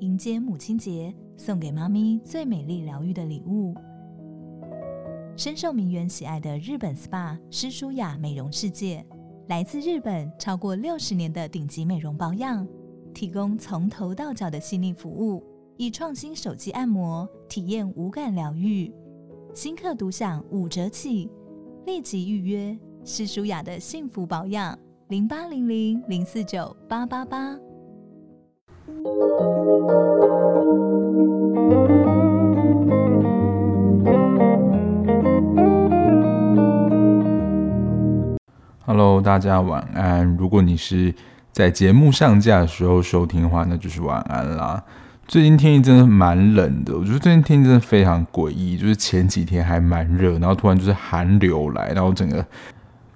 [0.00, 3.74] 迎接母亲节，送给妈咪最美丽疗愈的礼物。
[5.36, 9.04] 深受名媛喜爱的日本 SPA 诗舒雅美容世界，
[9.48, 12.66] 来自日本超过六十年的顶级美容保养，
[13.14, 15.42] 提供从头到脚的细腻服务，
[15.76, 18.92] 以创新手机按摩体验无感疗愈，
[19.54, 21.30] 新客独享五折起，
[21.86, 24.78] 立即预约诗舒雅的幸福保养
[25.08, 27.69] 零八零零零四九八八八。
[38.86, 40.36] Hello，大家晚安。
[40.36, 41.14] 如果你是
[41.52, 44.82] 在节目上架的时候收听的话，那就是晚安啦。
[45.28, 52.44] 最近天气真的蛮冷的，我觉得最近天气真的非常诡异，就是前几天还蛮热，然后突然就是寒流来，然后整个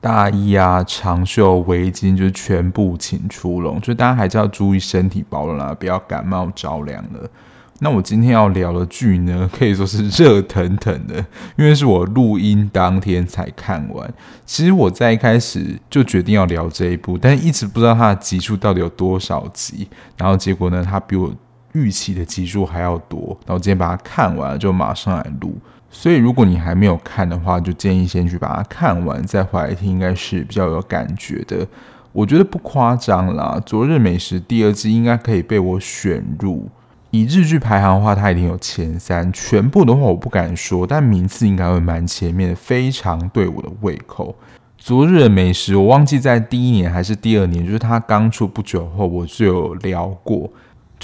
[0.05, 7.31] 大衣啊、长袖、围巾就是全部请出笼，所以大家还是要注意身体保暖啊，不要感冒着凉了。
[7.79, 11.17] 那我今天要聊的剧呢， 可以说是热腾腾的，
[11.57, 14.13] 因为是我录音当天才看完。
[14.45, 19.89] 其实我在一开始就决定要聊这一部，但一直不知道它的集数到底有多少集。
[20.19, 21.35] 然后结果呢，它比我
[21.73, 23.35] 预期的集数还要多。
[23.47, 25.57] 然后今天把它看完了，就马上来录。
[25.97, 31.65] 所以如果你还没有看的话，就建议先去把它看完再回来听，应该是比较有感觉的。
[32.13, 36.69] 我觉得不夸张啦，《昨日美食》第二季应该可以被我选入。
[37.13, 39.33] 以日剧排行的话，它一定有前三。
[39.33, 44.35] 全部的话我不敢说，但名次应该会蛮前面的，非常对我的胃口。
[44.77, 50.51] 昨日的美食，我忘记在第一年还是第二年，就是它刚出不久后，我就有聊过。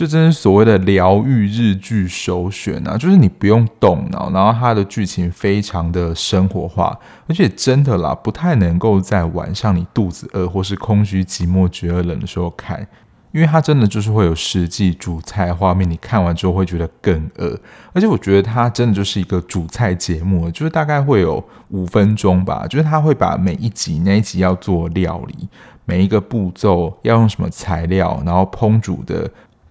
[0.00, 6.98] 就真是所谓的疗愈日剧首选啊，就是你不用动脑，然后它的剧情非常的生活化，
[7.28, 12.88] 而且真的啦，不太能够在晚上你肚子饿或是空虚寂寞觉得冷的时候看。
[13.32, 17.60] 因为它真的就是会有实际煮菜画面，你看完之后会觉得更饿，
[17.92, 25.46] 而且我觉得它真的就是一个煮菜节目，就是大概会有五分钟吧，就是它会把每一集那一集要做料理，
[25.84, 29.30] 每一个步骤要用什么材料，然后烹煮的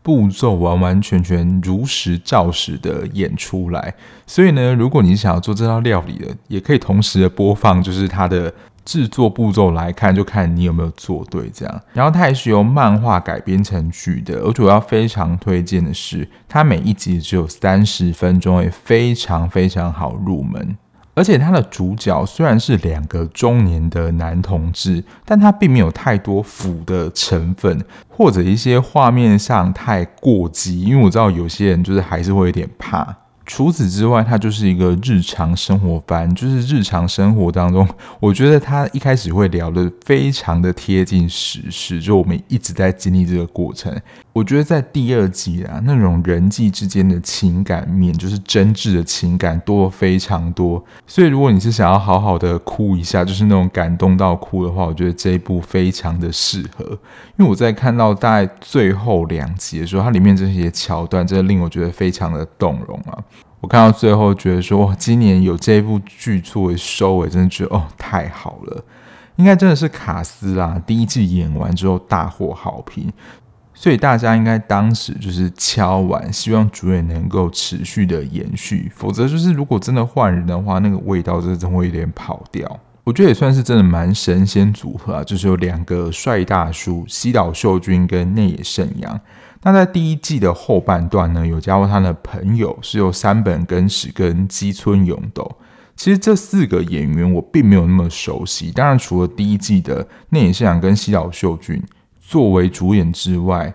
[0.09, 3.94] 步骤完完全全如实照实的演出来。
[4.25, 8.52] 所以呢，如果你想要做这道料理的，也可以同时的播放，就是它的。
[8.86, 11.81] 制作步骤来看，就看你有没有做对这样。
[11.94, 20.75] 然后它也是由漫画改编成剧的，而且我要非常推荐的是，它每一集只有三十分钟，也非常非常好入门。
[21.14, 33.16] 而且它的主角虽然是两个中年的男同志，但他并没有太多腐的成分，或者一些画面上太过激，因为我知道有些人就是还是会有点怕。
[33.46, 37.88] 除此之外，它就是一个日常生活番，就是日常生活当中，
[38.19, 43.92] 我觉得他一开始会聊得非常的贴近实事，就我们一直在经历这个过程。
[44.39, 50.81] 我觉得在第二集啊，那种人际之间的情感面，就是真挚的情感多非常多。
[51.05, 56.85] 所以如果你是想要好好的哭一下，就是那种感动到哭的话，我觉得这一部非常的适合。
[57.38, 63.21] 因为我在看到大概最后两集的时候，它里面这些桥段真的令我觉得非常的动容啊。
[63.59, 68.81] 我看到最后觉得说，今年有这一部剧作为收尾，真的觉得哦太好了，
[69.35, 73.11] 应该真的是卡斯啦，第一季演完之后大获好评。
[73.81, 82.78] 所以大家应该当时就是敲碗，希望主演能够持续的延续，否则就是如果真的换人的话，那个味道就真的会有点跑掉。
[83.06, 89.18] 我觉得也算是真的蛮神仙组合啊，就是有两个帅大叔西岛秀俊跟内野圣阳。
[89.63, 95.50] 那在第一季的后半段呢，有加入他的朋友是由山本根史跟矶村勇斗。
[95.95, 101.81] 其实这四个演员我并没有那么熟悉，当然除了第一季的内野圣阳跟西岛秀俊。
[102.29, 103.73] 作为主演之外，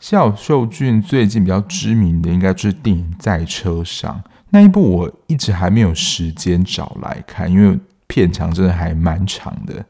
[0.00, 4.20] 西岛秀俊最近比较知名的应该就是电影《在车上》
[4.50, 9.86] 那一部，我一直还没有时间找来看，因为片长真的还蛮长的。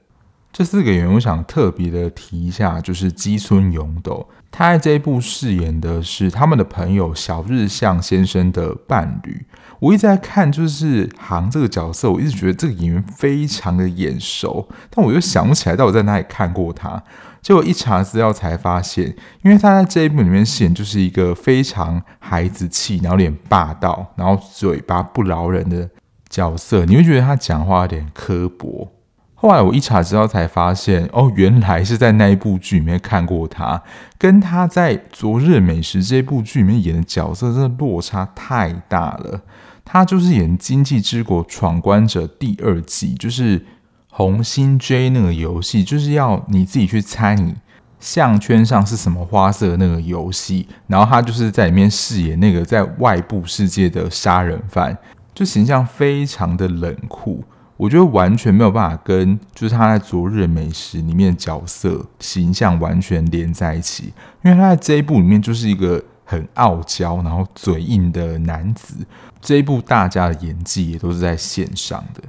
[0.52, 9.46] 这四个演员，我想特别的提一下，就是基村勇斗，他在这一部饰演的是他们的朋友小日向先生的伴侣。
[9.80, 17.02] 我一直在看，就是航这个角色，我一直觉得这个演员非常的眼熟，但我又想不起来到底在哪里看过他。
[17.42, 25.90] 结果一查资料才发现，因为他在这一部里面饰演就是一个非常孩子气，然后脸霸道，然后嘴巴不饶人的
[26.28, 28.92] 角色，你会觉得他讲话有点刻薄。
[29.34, 33.82] 后来我一查资料才发现，哦，原来是在那一部剧里面看过他，
[34.16, 39.40] 跟他在《昨日美食》这部剧里面演的角色，真的落差太大了。
[39.84, 43.66] 他就是演《经济之国闯关者》第二季，就是
[44.14, 47.54] 红心 J 那个游戏，就是要你自己去猜你
[47.98, 54.94] 项圈上是什么花色的那个游戏，然后他就是在里面饰演那个在外部世界的杀人犯，
[55.34, 57.42] 就形象非常的冷酷。
[57.78, 64.12] 我觉得完全没有办法跟就是他在《昨日美食》里面的角色形象完全连在一起，
[64.44, 68.94] 因为他在这一部里面就是一个很傲娇然后嘴硬的男子。
[69.40, 72.22] 这一部大家的演技也都是在线上的。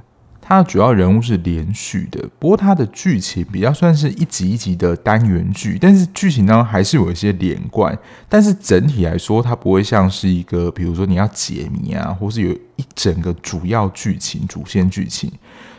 [0.46, 7.98] 它的主要人物是连续的，不过它的剧情比较算是一集一集的单元剧，但是剧情当中还是有一些连贯。
[8.28, 15.32] 但是整体来说，它不会像是一个，比如说你要解谜啊，或是有一整个主要剧情、主线剧情。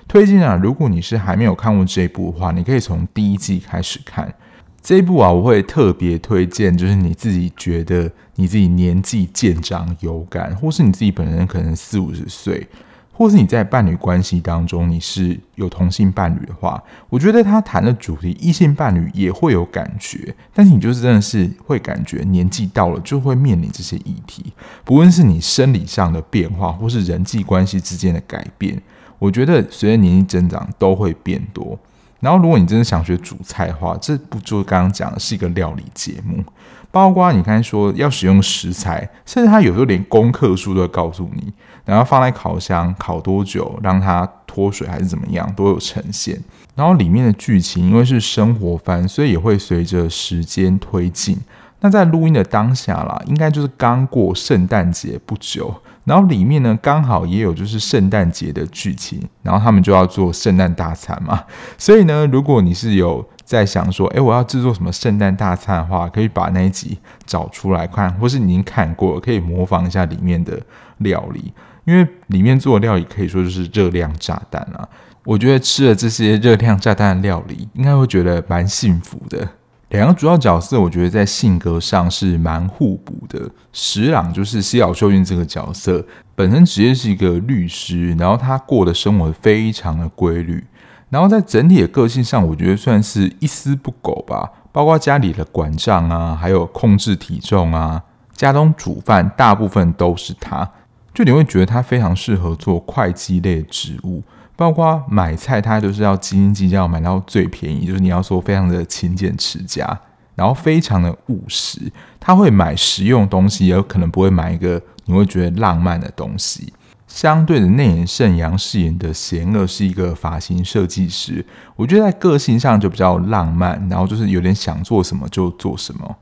[0.07, 4.33] 推荐啊，如果你是还没有看过这一部的话，你可以从第一季开始看
[4.81, 5.31] 这一部啊。
[5.31, 12.67] 我会特别推荐，就是你自己觉得你自己年纪渐长有感，或是你自己本人可能四五十岁。
[13.17, 24.51] 或是你在伴侣关系当中，你是有同性伴侣的话，我觉得他谈的主题异性伴侣也会有感觉，但是你就是真的是会感觉年纪到了就会面临这些议题，
[24.83, 28.81] 不论是你生理上的变化，或是人际关系之间的改变，
[29.17, 31.79] 我觉得随着年纪增长都会变多。
[32.19, 36.43] 然后，如果你真的想学煮菜的话，这不就刚刚讲的是一个料理节目，
[36.89, 41.53] 包括你刚才说要使用食材，甚至他有时候连功课书都会告诉你。
[41.85, 46.37] 然后放在烤箱烤多久，让它脱水还是怎么样，都有呈现。
[46.75, 51.37] 然后里面的剧情因为是生活番，所以也会随着时间推进。
[51.81, 55.73] 那在录音的当下啦，应该就是刚过圣诞节不久。
[56.05, 61.43] 然后里面呢，刚好也有就是圣诞节的剧情，然后他们就要做圣诞大餐嘛。
[61.77, 70.59] 所以呢，如果你是有在想说，诶，我要制作什么圣诞大餐的话，可以把那一集找出来看，或是你已经看过了，可以模仿一下里面的
[70.99, 71.53] 料理。
[71.85, 74.87] 因为里面做的料理可以说就是热量炸弹啊！
[75.23, 79.47] 我觉得吃了这些热量炸弹的料理，应该会觉得蛮幸福的。
[79.89, 83.49] 两个主要角色，我觉得在性格上是蛮互补的。
[83.71, 86.03] 石朗就是西岛秀俊这个角色，
[86.35, 90.63] 本身职业是一个律师，然后他过的生活非常的规律，
[91.09, 94.51] 然后在整体的个性上，我觉得算是一丝不苟吧。
[94.71, 98.01] 包括家里的管账啊，还有控制体重啊，
[98.33, 100.69] 家中煮饭大部分都是他。
[101.15, 104.21] 就你会觉得他非常适合做会计类的职务，
[104.57, 109.97] 包括买菜，他就是要斤斤计较买到最便宜，就是你要说非常的勤俭持家，
[110.35, 111.79] 然后非常的务实，
[112.19, 116.73] 他会买实用东西，也有可能不会买一个你会觉得浪漫的东西。
[117.07, 121.45] 相对的，内野圣阳饰演的贤恶是一个发型设计师，
[121.77, 126.17] 我觉得在个性上就比较浪漫，然后就是有点想做什么就做什么，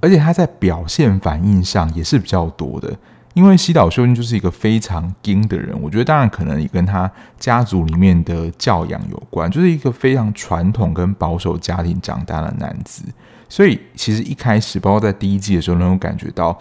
[0.00, 2.92] 而且他在表现反应上也是比较多的。
[3.34, 13.02] 因为西岛秀俊就是一个非常硬的人，我觉得当然可能也跟他家族里面的教养有关，就是一个非常传统跟保守家庭长大的男子，
[13.48, 16.58] 所以其实一开始，包括在第一季的时候，能够感觉到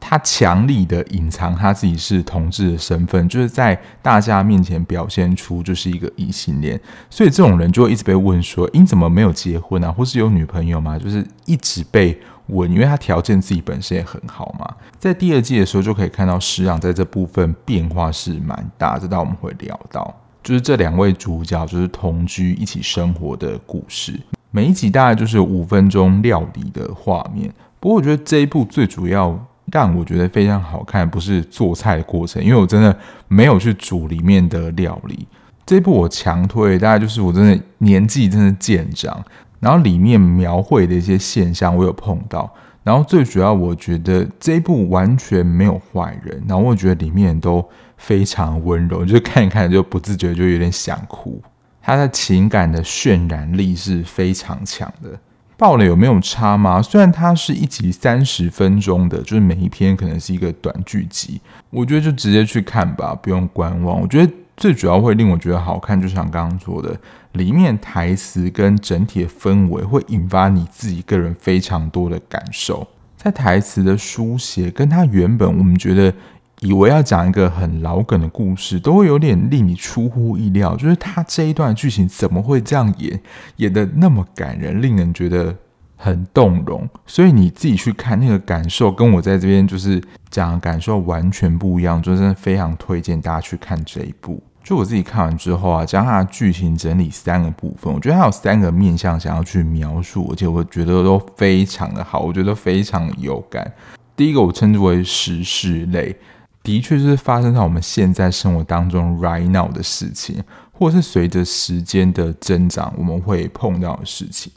[0.00, 6.80] 他强力的隐藏他自己是同志的身份，就是在大家面前表现出就是一个异性恋，
[7.10, 9.92] 所以这种人就会一直被问说：“你怎么没有结婚啊？
[9.92, 12.18] 或是有女朋友吗？”就是一直被。
[12.48, 14.68] 稳，因为他条件自己本身也很好嘛。
[14.98, 24.20] 在第二季的时候就可以看到石朗在这部分变化是蛮大，这道我们会聊到，就是这两位主角就是同居一起生活的故事。
[24.50, 27.52] 每一集大概就是五分钟料理的画面。
[27.80, 29.38] 不过我觉得这一部最主要
[29.72, 35.26] 让我觉得非常好看，不是做菜的过程，因为我真的没有去煮里面的料理。
[35.66, 39.24] 这一部我强推，大概就是我真的年纪真的渐长。
[39.64, 42.52] 然后里面描绘的一些现象，我有碰到。
[42.82, 46.44] 然后最主要，我觉得这一部完全没有坏人。
[46.46, 47.66] 然后我觉得里面都
[47.96, 51.42] 非常温柔，就看一看就不自觉就有点想哭。
[51.80, 55.08] 他的情感的渲染力是非常强的。
[55.56, 56.82] 爆了有没有差吗？
[56.82, 61.40] 虽然它是一集三十分钟的，就是每一篇可能是一个短剧集，
[61.70, 63.98] 我觉得就直接去看吧，不用观望。
[63.98, 64.30] 我觉得。
[64.56, 66.96] 最主要会令我觉得好看，就像刚刚说的，
[67.32, 72.86] 里面台词跟整体的氛围会引发你自己个人非常多的感受。
[73.16, 76.12] 在台词的书写，跟他原本我们觉得
[76.60, 80.76] 以为要讲一个很老梗的故事，都会有点令你出乎意料。
[80.76, 83.20] 就是他这一段剧情怎么会这样演，
[83.56, 85.56] 演的那么感人，令人觉得。
[86.04, 94.42] 很动容，所以你自己去看那个感受，跟我在这边就是讲的感受完全不一样，就真的非常推荐大家去看这一部。
[94.62, 103.72] 就我自己看完之后啊，将它的剧情整理三个部分，我觉得它有三个面向想要去描述，而且我觉得都非常的好，我觉得非常有感。
[104.14, 106.14] 第一个我称之为时事类，
[106.62, 114.52] 的确是发生在我们现在生活当中 right now 的事情，或者是随着时间的增长我们会碰到的事情。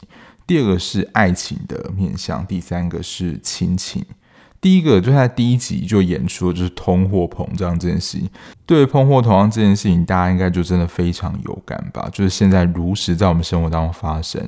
[0.48, 4.02] 第二个是爱情的面向，第三个是亲情。
[4.62, 8.28] 第一个就在第一集就演出，就是通货膨胀这件事情。
[8.64, 12.08] 对于通货膨胀这件事情，大家应该就真的非常有感吧？
[12.10, 14.42] 就是现在如实在我们生活当中发生。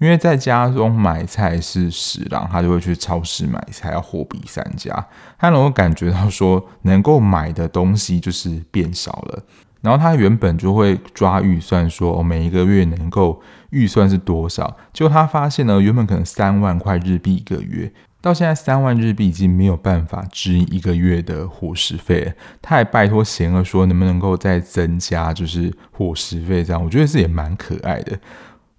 [0.00, 5.06] 因为在家中买菜是十郎，他就会去超市买菜，要货比三家。
[5.38, 9.44] 他能够感觉到说，能够买的东西就是变少了。
[9.82, 14.76] 然后他原本就会抓预算说，说、哦、每一个月能够预算是多少。
[14.92, 17.92] 结果他发现呢，原本可能三万块日币一个月。
[18.20, 28.16] 到现在三万日币已经没有办法支一个月的伙食费，他还拜托贤儿说能不能够再增加，就是伙食费这样，我觉得这也蛮可爱的。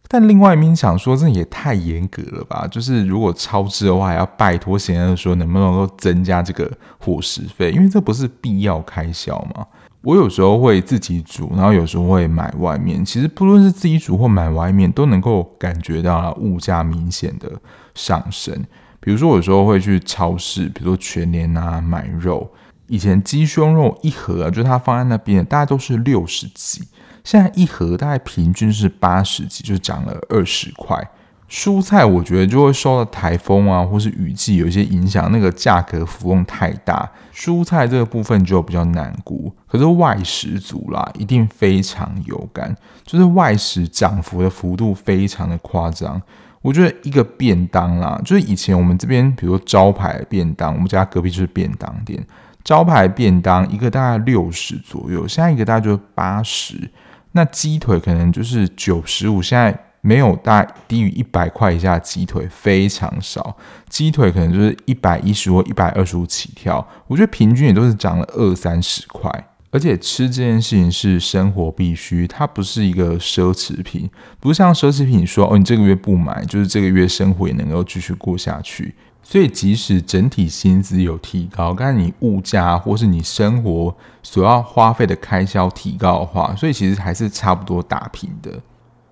[0.07, 2.65] 但另外一边想说，这也太严格了吧？
[2.71, 9.67] 就是如果超支的话，还要拜托贤儿说能不能够增加这个伙食费，因为这不是必要开销嘛。
[10.03, 13.03] 我有时候会自己煮，然后有时候会买外面。
[13.05, 17.49] 其实不论是自己煮或买外面，都能够感觉到物价明显的
[17.95, 18.53] 上升。
[18.99, 22.51] 比如说，我有时候会去超市，比如说全联啊买肉。
[22.87, 26.83] 以前鸡胸肉一盒啊，就它放在那边，大概都是六十几，
[27.23, 31.01] 现在一盒大概平均是八十几，就涨了二十块。
[31.53, 39.53] 蔬菜我觉得就会受到台风啊或是雨季有一些影响，那个价格浮动太大，蔬菜这个部分就比较难估。
[39.67, 46.19] 可是外食族啦，一定非常有感，就是外食涨幅的幅度非常的夸张。
[46.63, 52.25] 我觉得一个便当啦，就是以前我们这边，比如说招牌便当，我们家隔壁就是便当店，
[52.63, 56.89] 招牌便当一个大概六十左右，现在一个大概就是八十。
[57.33, 63.55] 那鸡腿可能就是九十五，现在没有大低于一百块以下的鸡腿非常少，
[63.87, 66.85] 鸡腿可能就是一百一十或一百二十五起跳。
[67.07, 69.47] 我觉得平均也都是涨了二三十块。
[69.71, 74.07] 而且吃这件事情是生活必须，它不是一个奢侈品，
[74.39, 78.93] 不是像奢侈品说哦，你这个月不买，就是这个月生活也能够继续过下去。
[79.23, 88.51] 所以即使整体薪资有提高，但是你物价或是你生活所要花费的开销提高的话，所以其实还是差不多打平的。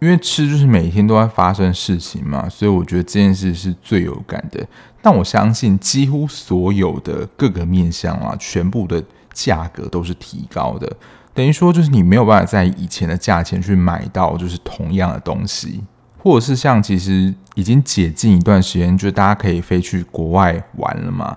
[0.01, 4.67] 因为吃就是每天都在发生事情嘛，所以我觉得这件事是最有感的。
[5.01, 9.01] 但我相信几乎所有的各个面向啊，全部的。
[9.33, 10.93] 价格都是提高的，
[11.33, 15.81] 等于说就是你没有办法在以前的价钱去买到就是同样的东西，
[16.17, 21.33] 或者是像其实已经解禁一段时间，就大家可以飞去国外玩了嘛。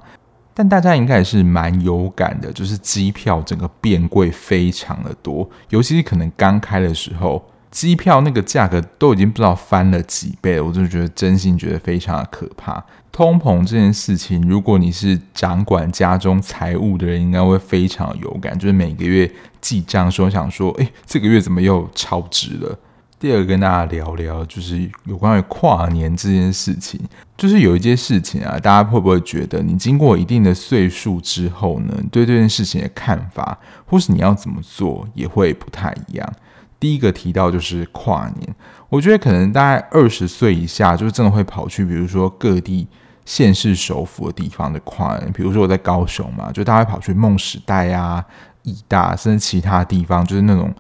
[0.52, 7.40] 但大家应该也是蛮有感的，就是机票整个变贵非常的多，尤其是可能刚开的时候，
[7.75, 12.81] 机票那个价格都已经不知道翻了几倍了，我就觉得真心觉得非常的可怕。
[13.11, 18.57] 通膨这件事情，如果你是掌管家中财务的人，应该会非常有感。
[18.57, 19.28] 就是每个月
[19.61, 22.78] 记账说，想说，哎，这个月怎么又超支了？
[23.19, 27.00] 第二个跟大家聊聊，就是有关于跨年这件事情。
[27.37, 36.33] 就是有一件事情啊，大家会不会觉得，你经过一定的岁数之后呢，对这件事情的看法，或是你要怎么做，也会不太一样。
[36.78, 38.54] 第一个提到就是跨年，
[38.88, 42.87] 我觉得可能大概二十岁以下，就是真的会跑去，比如说各地。
[43.26, 48.23] 县市首府的地方的跨年，比如说我在高雄嘛，就大家跑去梦时代啊、
[48.64, 50.71] 义大，甚至其他地方，就是那种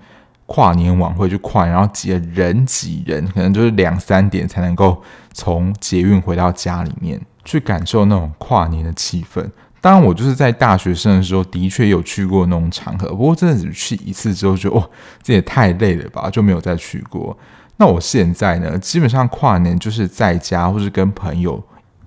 [0.44, 9.42] 跨年晚会去跨年，然后挤人挤人，可能就是两三点才能够从捷运回到家里面去感受那种跨年的气氛。
[9.84, 14.90] 当然，我就是在大学生的时候，的确有去过那种场合，不过真的只去一次之后就，就哦，
[15.22, 17.36] 这也太累了吧，就没有再去过。
[17.76, 21.62] 那我现在呢，基本上跨年就是在家，或是跟朋友。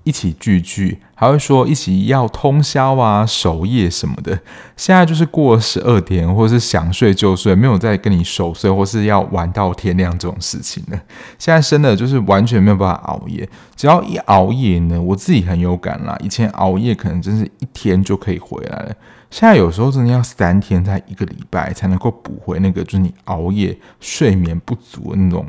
[0.07, 4.39] 一起聚聚，还会说一起要通宵啊、守夜什么的。
[4.77, 10.97] 现在就是过十二点，或者是想睡就睡，没有再跟你守岁，或是要玩到天亮这种事情了。
[11.37, 16.17] 现在真的就是完全没有办法熬夜，只要一熬夜呢，我自己很有感啦。
[16.23, 18.95] 以前熬夜可能真是一天就可以回来了，
[19.29, 25.45] 现在有时候真的要三天，才一个礼拜才能够补回那个，就是你熬夜睡眠不足的那种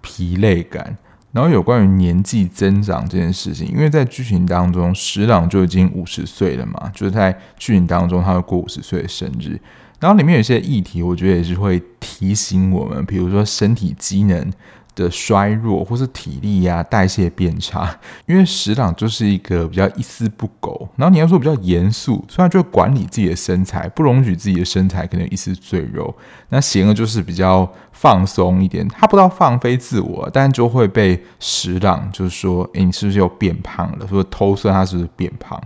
[0.00, 0.96] 疲累感。
[1.36, 9.60] 然后有关于年纪增长这件事情，因为在剧情当中，十郎就已经五十岁了嘛，就是在剧情当中他会过五十岁的生日。
[10.00, 14.50] 然后里面有一些议题，我觉得也是会提醒我们，比如说身体机能
[14.96, 26.12] 的衰弱，或是体力呀、代谢变差， 因为十郎就是一个比较一丝不苟，然后你要说比较严肃，虽然就管理自己的身材，不容许自己的身材可能一丝赘肉。
[26.48, 34.06] 那贤儿就是比较放松一点，他不知道放飞自我，但就会被十郎就是说，诶，你是不是又变胖了？
[34.08, 35.60] 说偷算他是不是变胖？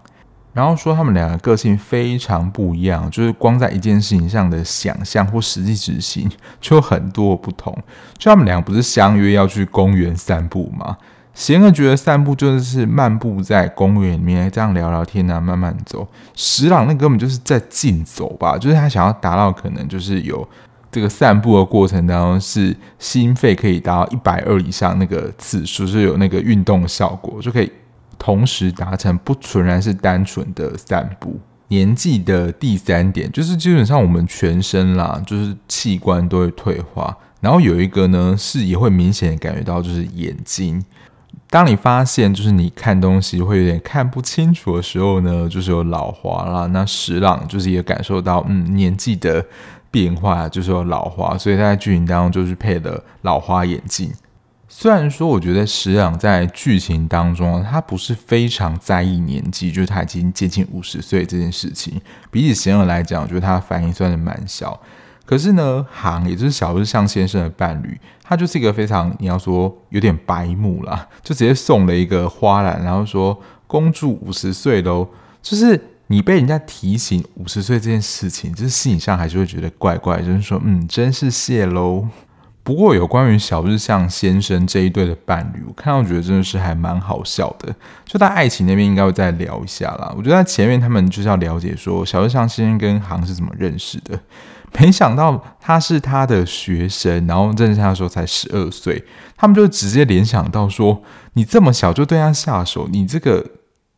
[0.52, 6.30] 然后说他们两个个性非常不一样，就是光在一件事情上的想象或实际执行
[6.60, 7.72] 就有很多不同。
[8.18, 10.96] 就他们两个不是相约要去公园散步吗？
[11.32, 16.06] 贤儿觉得散步就是漫步在公园里面，这样聊聊天啊，慢慢走。
[16.34, 20.46] 石朗那根本就是在竞走吧，就是他想要达到可能就是有
[20.90, 27.70] 这个散步的过程当中，是心肺可以达到一百二以上那个次数，是有那个运动效果，就可以
[28.20, 31.40] 同时达成，不纯然是单纯的散步。
[31.68, 40.84] 年纪的第三点，就是基本上我们全身啦，就是器官都会退化，然后有一个呢是也会明显感觉到，就是眼睛。
[41.48, 46.66] 当你发现就是你看东西会有点看不清楚的时候呢，就是有老花啦。
[46.66, 49.44] 那石朗就是也感受到，嗯，年纪的
[49.90, 54.12] 变化，就是有老花，所以他在剧情当中就是配了老花眼镜。
[54.80, 62.00] 虽然说，我觉得石朗在剧情当中，他不是非常在意年纪，就是他已经接近五十岁这件事情。
[62.30, 64.80] 比起贤儿来讲，我觉得他的反应算是蛮小。
[65.26, 75.06] 可是呢，航也就是小日向先生的伴侣，他就是一个非常你要说有点白目啦，就直接送了一个花篮，然后说公主五十岁喽。
[75.42, 82.08] 就是你被人家提醒五十岁这件事情，就是心理上还是会觉得怪怪，就是说嗯，真是谢喽。
[82.62, 87.74] 不过有关于小日向先生这一对的伴侣，我看到觉得真的是还蛮好笑的。
[88.04, 90.12] 就在爱情那边应该会再聊一下啦。
[90.16, 94.18] 我觉得在前面他们就是要了解说小日向先生跟航是怎么认识的。
[94.78, 99.04] 没想到他是他的学生，然后认识他的时候才十二岁，
[99.36, 101.02] 他们就直接联想到说
[101.34, 103.44] ：“你这么小就对他下手，你这个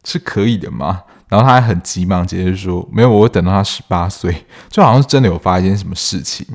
[0.04, 6.47] 是可以的吗？”然后他还很急忙接着说：“没有，我等到他十八岁，就好像是真的有发生什么事情。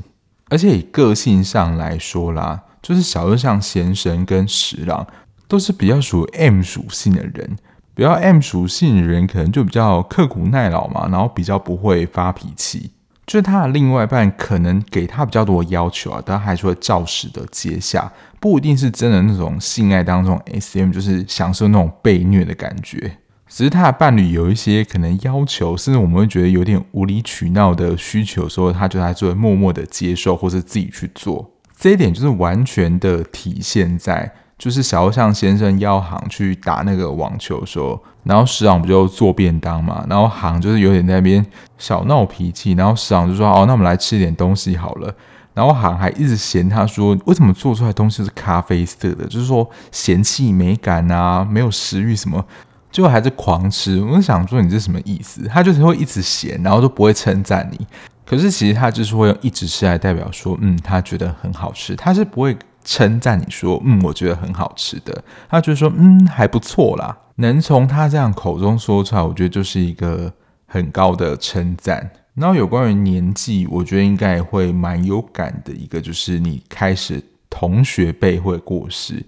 [0.48, 5.06] 而且以个性上来说啦，就是小日向先生跟十郎
[5.46, 7.56] 都是比较属于 M 属性的人，
[7.94, 12.90] 比较 M 属性的人可能就比较刻苦耐劳嘛，然后比较不会发脾气。”
[13.26, 23.18] 就是他的另外一半可能给他比较多的要求啊，但还是会照实的接下，不一定是真的那种性爱当中 SM，就是享受那种被虐的感觉。
[23.48, 31.50] 只是他的伴侣有一些可能要求，甚至我们会觉得有点无理取闹的需求的时候，他就在做默默的接受或者自己去做。
[31.78, 34.32] 这一点就是完全的体现在。
[34.58, 41.46] 就是小日向先生邀航去打那个网球的时候，然后十郎不就做便当嘛，然后行就是有点那边
[41.78, 45.14] 小闹脾气，然后十郎就说：“哦，那我们来吃点东西好了。”
[45.54, 49.24] 然后行还一直嫌他说：“为什么做出来东西是咖啡色的？
[49.26, 52.44] 就是说嫌弃美感啊，没有食欲什么，
[52.90, 55.46] 结果还是狂吃。”我就想说你这什么意思？
[55.48, 57.86] 他就是会一直嫌，然后都不会称赞你。
[58.24, 62.56] 可是其实他就是会用一直吃来代表说，嗯，他觉得很好吃，他是不会。
[62.84, 67.14] 称赞你说，嗯，我觉得很好吃的，他就说，嗯，还不错啦。
[67.34, 70.32] 能从他这样口中说出来，我觉得就是一个
[70.64, 72.10] 很高的称赞。
[72.32, 79.22] 然后有关于年纪，我觉得应该会蛮有感的一个，就是你开始同学辈会过世，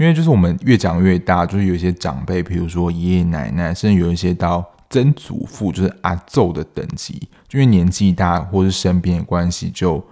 [0.00, 10.02] 因为就是我们越长越大，就是有一些长辈，比如说爷爷奶奶，甚至有一些到曾祖父，就是阿祖的等级，因为年纪大或是身边的关系，就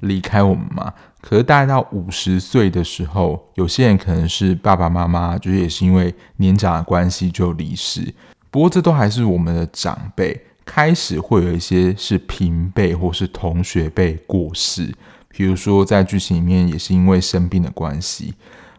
[0.00, 0.92] 离开我们嘛。
[1.20, 8.12] 可是大概到五十岁的时候，有些人可能是爸爸妈妈，就是也是因为年长的关系就离世。
[8.50, 14.92] 不过这都还是我们的长辈，开始会有一些是平辈或是同学辈过世。
[15.28, 18.34] 比如说在剧情里面也是因为生病的关系。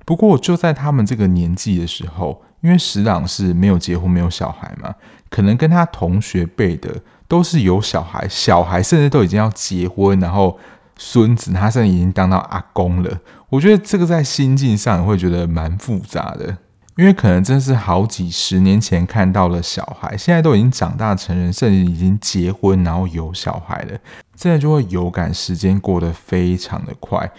[0.08, 4.96] 不过就在他们这个年纪的时候，因为石朗是没有结婚没有小孩嘛，
[5.30, 6.90] 可能跟他同学辈的
[7.28, 10.58] 都是有小孩，小孩甚至都已经要结婚，然后。
[11.00, 16.58] 孙子他现在已经当到阿公了，我觉得这个在心境上也会觉得蛮复杂的，
[16.96, 24.00] 因为可能真是好几十年前看到了小孩，现在都已经长大成人，甚至已经结婚，然后有小孩了，
[24.36, 27.32] 这样就会有感时间过得非常的快。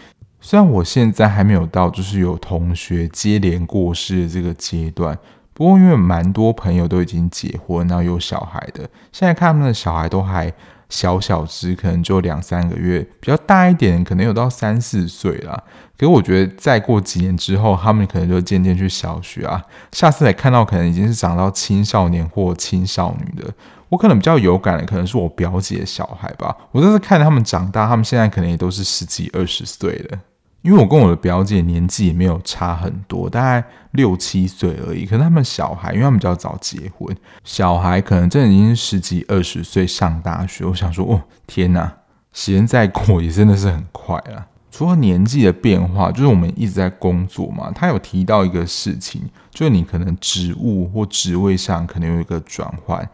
[0.51, 5.15] 虽然我现在还没有到就是有同学接连过世的这个阶段，
[5.53, 10.51] 不过因为蛮多朋友都已经结婚，然后有小孩的，现在看他们的小孩都还。
[10.89, 15.53] 小小只可能就两三个月，比较大一点可能有到三四岁啦。
[15.99, 23.53] 可是我觉得再过几年之后，他们可能就渐渐去小学啊，下次来看到可能已经是长到青少年或青少女的。
[23.91, 26.57] 我可能比较有感的，可能是我表姐小孩吧。
[26.73, 30.19] 我这是看他们长大，他们现在可能也都是十几二十岁了。
[30.62, 35.07] 因为我跟我的表姐年纪也没有差很多，大概六七岁而已。
[35.07, 40.64] 可是他们小孩，因为他们比较早结婚，小孩可能真的已经十几二十岁上大学。
[40.64, 41.90] 我想说，哦，天哪，
[42.33, 44.47] 时间再过也真的是很快啊。
[44.71, 47.71] 除了年纪的变化，就是我们一直在工作嘛。
[47.73, 53.09] 他有提到一个事情，就是你可能职务或职位上可能有一个转换，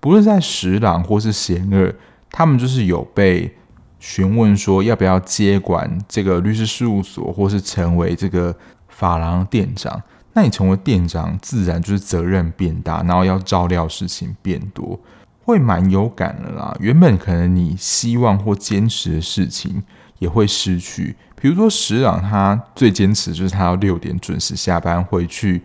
[0.00, 1.94] 不论在十郎或是贤二，
[2.30, 3.56] 他们就是有被。
[4.00, 8.52] 询问说要不要接管这个律师事务所，或是成为这个
[8.88, 10.02] 法郎店长？
[10.32, 14.98] 那你成为店长，自然就是责任变大，然后要照料事情变多，
[15.44, 16.74] 会蛮有感的啦。
[16.80, 19.82] 原本可能你希望或坚持的事情，
[20.18, 21.14] 也会失去。
[21.34, 25.60] 比如说石朗，他最坚持就是他要六点准时下班回去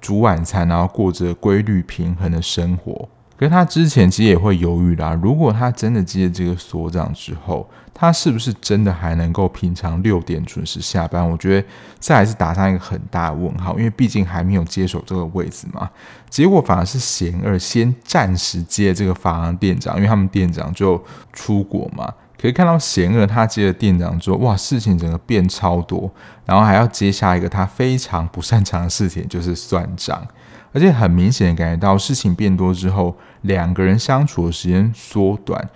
[0.00, 3.08] 煮晚餐，然后过着规律平衡的生活。
[3.38, 11.28] 可是他之前其实也会犹豫啦，如果他真的接这个所长之后，他是不是真的还能够平常六点准时下班？
[11.28, 11.68] 我觉得
[12.00, 15.88] 这还是打上一个很大的问号，因为毕竟还没有接手这个位置嘛。
[16.28, 21.00] 结果反而是贤二先暂时接这个发廊店长，因为他们店长就
[21.32, 22.12] 出国嘛。
[22.40, 26.08] 可以看到贤二他接了店长之后，哇，事情整个变超多，
[26.44, 30.26] 然后还要接下一个他非常不擅长的事情，就是算账。
[30.70, 35.68] 而且很明显感觉到事情变多之后，两个人相处的时间缩短。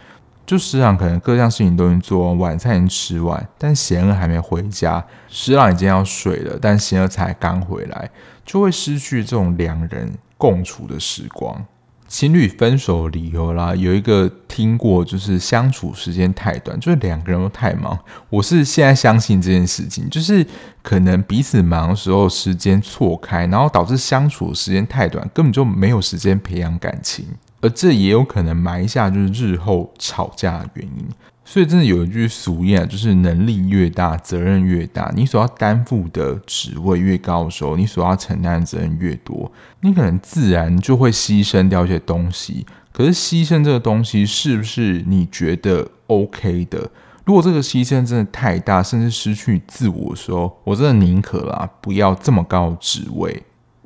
[0.44, 5.02] 就石朗可能各项事情都已经做完，晚餐已经吃完，但贤二还没回家。
[5.28, 8.10] 石朗已经要睡了，但贤二才刚回来，
[8.44, 11.64] 就会失去这种两人共处的时光。
[12.08, 17.98] 情侣分手的理由啦，有一个听过，就是相处时间太短，就是两个人都太忙。
[18.28, 20.46] 我是现在相信这件事情，就是
[20.82, 27.24] 可能彼此忙的时候时间错开，然后导致相处的时间太短，根本就没有时间培养感情，
[27.62, 31.06] 而这也有可能埋下就是日后吵架的原因。
[31.44, 35.12] 所以真的有一句俗谚，就是能力越大，责任越大。
[35.14, 42.64] 你所要担负的职位越高的时候，你所要承担的责任越多，你可能自然就会牺牲掉一些东西。
[42.92, 46.90] 可是牺牲这个东西，是不是你觉得 OK 的？
[47.24, 53.42] 如果这个牺牲真的太大，甚至失去自我的时候，我真的宁可啦，不要这么高的职位。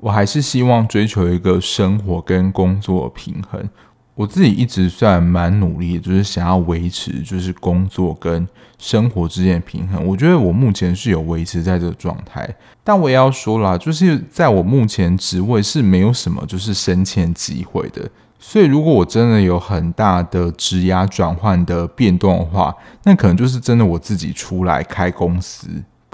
[0.06, 3.68] 我还是希望追求一个生活跟工作平衡。
[4.14, 8.46] 我自己一直算蛮努力，就是想要维持就是工作跟
[8.78, 10.06] 生活之间的平衡。
[10.06, 12.48] 我觉得我目前是有维持在这个状态，
[12.84, 18.08] 但我也要说啦，就是在我目前职位是没有什么就是升迁机会的。
[18.38, 25.66] 所以如果我真的有很大的职涯转换的变动的话，那可能就是真的我自己出来开公司。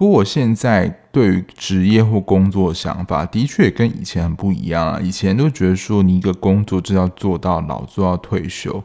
[0.02, 5.00] 不过我现在对于职业或工作的想法，的确跟以前很不一样啊。
[5.00, 8.82] 以前都觉得说你一个工作就要做到老，做到退休。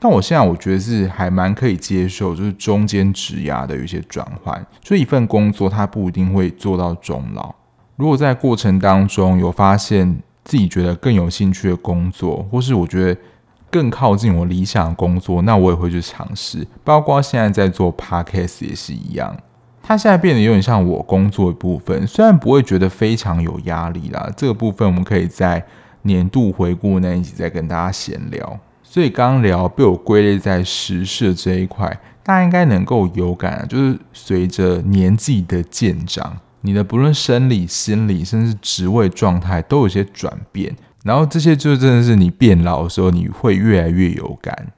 [0.00, 4.66] 但我现在我觉得是还蛮可以接受，就是中间职涯的有一些转换。
[4.82, 7.54] 所以一份工作它不一定会做到终老。
[7.94, 13.20] 如果在过程当中有发现自己觉得更有兴趣的工作，或是我觉得
[13.70, 16.66] 更靠近我理想的工作，那我也会去尝试。
[16.82, 19.36] 包括现在在做 Podcast 也是一样。
[19.88, 24.28] 它现在变得有点像我工作的部分，虽然不会觉得非常有压力啦。
[24.36, 25.64] 这个部分我们可以在
[26.02, 28.58] 年度回顾那一集再跟大家闲聊。
[28.82, 31.86] 所以刚刚聊被我归类在时事这一块，
[32.24, 40.74] 大家应该能够有感，就是随着年纪的渐长，你的不论生理、心理，甚至职位状态都有些转变。
[41.04, 44.72] 然后这些就真的是你变老的时候，你会越来越有感。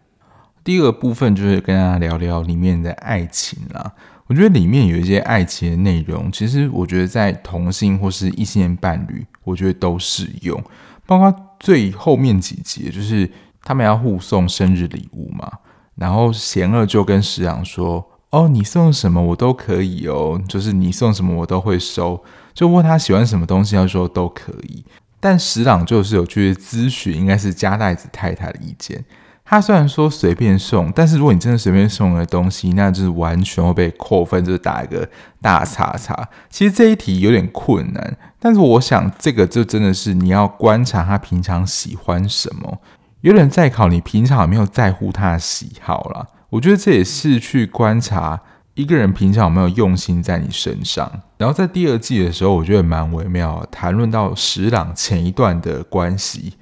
[0.62, 3.92] 第二部分就是跟大家聊聊里面的爱情啦。
[4.28, 10.62] 我觉得里面有一些爱情的内容，其实我觉得在同性或是异性伴侣，我觉得都适用。
[11.06, 13.28] 包括最后面几集，就是
[13.62, 15.50] 他们要互送生日礼物嘛，
[15.94, 24.84] 然后贤二就跟石朗说：“哦，你送什么我都可以哦，就是你送什么我都会收。”就问他喜欢什么东西，他说都可以。
[25.18, 29.02] 但石朗就是有去咨询，应该是加代子太太的意见。
[29.50, 35.08] 他虽然说随便送，但是如果你真的随便送的东西，那就是完全会被扣分，就是打一个
[35.40, 36.28] 大叉叉。
[36.50, 42.78] 其实这一题有点困难，但是我想这个就真的是你要观察他平常喜欢什么，
[43.22, 46.26] 有点在考你平常有没有在乎他的喜好啦。
[46.50, 48.38] 我觉得这也是去观察
[48.74, 51.10] 一个人平常有没有用心在你身上。
[51.38, 56.52] 然后在第二季的时候，我觉得蛮微妙，谈论到石朗前一段的关系。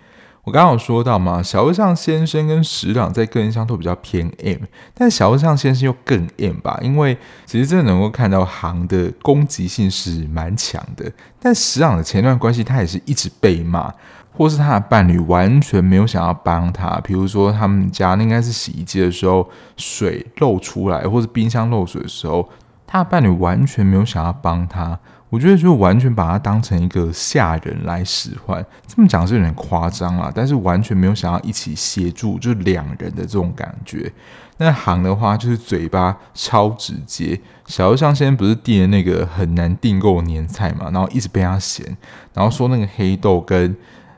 [0.46, 4.60] 我刚刚有说到嘛，小和尚先生跟石朗在个人上都比较偏 M，
[4.94, 11.10] 但小和尚先生又更 M 吧，因为其实真的能够看到航的攻击性是蛮强的。
[11.40, 13.92] 但石朗的前段关系，他也是一直被骂，
[14.32, 22.48] 或是他的伴侣完全没有想要帮他，比如说他们家那应该是洗衣机的时候水漏出来，或是冰箱漏水的时候，
[22.86, 24.96] 他的伴侣完全没有想要帮他。
[25.28, 34.12] 我觉得就完全把他当成一个下人来使唤，这么讲是有点夸张啦，但是完全没有想要一起协助，就是两人的这种感觉。
[34.58, 41.84] 那行的话就是嘴巴超直接，小和尚先不是订了那个很难订购的年菜嘛，然后一直被他嫌，
[42.32, 43.76] 然后说那个黑豆跟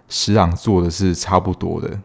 [0.09, 1.99] 石朗做的是差不多的。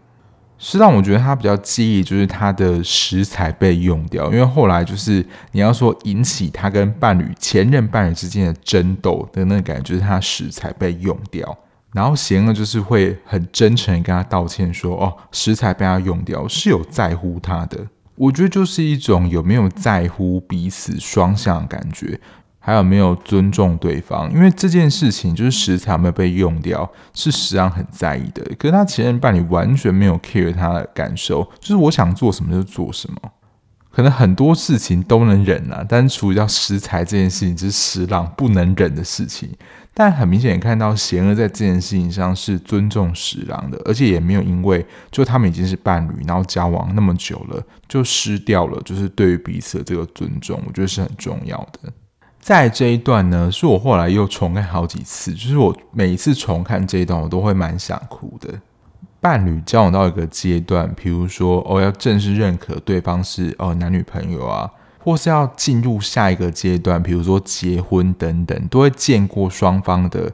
[0.66, 11.58] 是让我觉得他比较介意，就是他的食材被用掉，因为后来就是你要说引起他跟伴侣前任伴侣之间的争斗的那个感觉，就是他食材被用掉，
[11.92, 22.18] 然后贤儿就是会很真诚跟他道歉说，哦，食材被他用掉是有在乎他的，我觉得就是一种有没有在乎彼此双向的感觉。
[22.66, 24.32] 还有没有尊重对方？
[24.32, 28.42] 因为这件事情就是食材有没有被用掉，是石朗很在意的。
[28.58, 33.18] 可是他前任伴侣完全没有 care 他的感受，就是我想做什么就做什么。
[33.92, 39.50] 可能很多事情都能忍啊，但是除掉食材这件事情，就是石朗不能忍的事情。
[39.94, 51.94] 但很明显看到贤儿在这件事情上是尊重石朗的，而且也没有因为就他们已经是伴侣，然后交往那么久了，就失掉了就是对于彼此的这个尊重，我觉得是很重要的。
[52.44, 58.54] 在这一段呢，是我后来又重看好几次，就是我每一次重看这一段，我都会蛮想哭的。
[59.22, 70.30] 伴侣交往到一个阶段，比如说哦，要正式认可对方是哦男女朋友啊，或是要进入下一个阶段，比如说结婚等等，都会见过双方的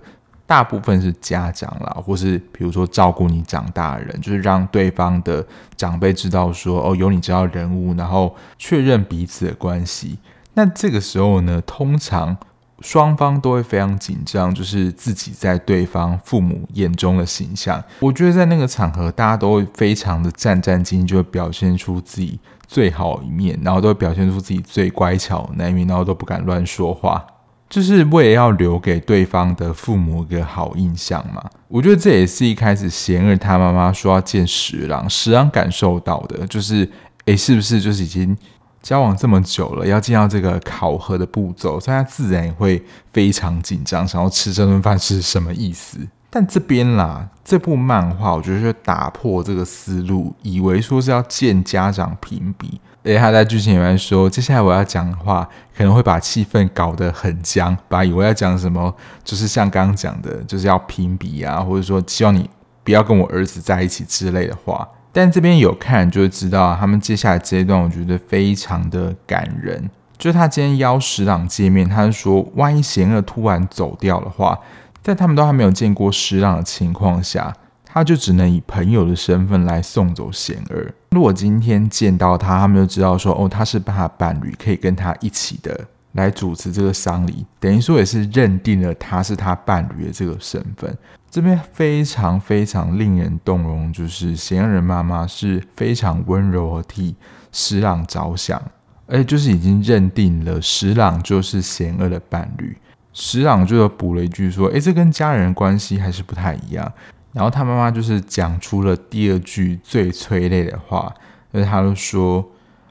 [0.47, 5.45] 大部分是家长啦，或是比如说照顾你长大的人，就是让对方的
[5.77, 10.17] 长辈知道说哦有你知道人物，然后确认彼此的关系。
[10.59, 12.35] 那这个时候呢，通常
[12.81, 17.81] 双方都会非常紧张，就是自己在对方父母眼中的形象。
[18.01, 27.25] 我觉得在那个场合，大家都会非常的战战兢兢，就会表现出自己最好一面，然后都会表现出自己最乖巧的那一面，然后都不敢乱说话，
[27.69, 31.41] 就是为了要留给对方的父母一个好印象嘛。
[31.69, 36.89] 我觉得这也是一开始贤儿他妈妈说要见十郎，十郎感受到的，就是
[37.27, 38.37] 诶，是不是就是已经。
[38.81, 45.97] 交往这么久了，要进到这个考核的步骤，所以他自然也会非常紧张，想要吃这顿饭是什么意思？
[46.29, 62.47] 但这边啦，这部漫画我觉得就打破这个思路，以为说是要见家长评比，而且他在剧情里面说，接下来我要讲的话可能会把气氛搞得很僵，把以为要讲什么，就是像刚刚讲的，就是要评比啊，或者说希望你
[62.83, 64.87] 不要跟我儿子在一起之类的话。
[65.21, 69.89] 但这边有看就会知道，他们接下来这一段我觉得非常的感人。
[70.17, 74.58] 就他今天邀石朗见面，他是说，万一贤儿突然走掉的话，
[75.03, 77.53] 在他们都还没有见过石朗的情况下，
[77.84, 80.93] 他就只能以朋友的身份来送走贤儿。
[81.12, 90.97] 如果今天见到他，他们就知道说，哦，他是他伴侣，可以跟他一起的来主持这个丧礼，等于说也是认定了他是他伴侣的这个身份。
[91.29, 97.15] 这边非常非常令人动容，就是贤儿妈妈是非常温柔和替
[97.51, 98.59] 石朗着想，
[99.05, 102.75] 而且就是已经认定了石朗就是贤儿的伴侣。
[103.13, 106.91] 石朗就补了一句说：“诶，这跟家人关系还是不太一样。”
[107.31, 111.13] 然后他妈妈就是讲出了第二句最催泪的话，
[111.51, 112.43] 而他就说：“